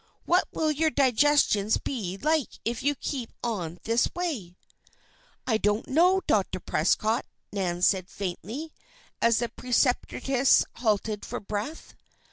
what 0.25 0.47
will 0.51 0.71
your 0.71 0.89
digestions 0.89 1.77
be 1.77 2.17
like 2.17 2.59
if 2.65 2.81
you 2.81 2.95
keep 2.95 3.31
on 3.43 3.73
in 3.73 3.79
this 3.83 4.09
way?" 4.15 4.55
"I 5.45 5.59
don't 5.59 5.87
know, 5.87 6.23
Dr. 6.25 6.59
Prescott," 6.59 7.23
Nan 7.53 7.83
said 7.83 8.09
faintly, 8.09 8.73
as 9.21 9.37
the 9.37 9.49
preceptress 9.49 10.65
halted 10.77 11.23
for 11.23 11.39
breath. 11.39 11.93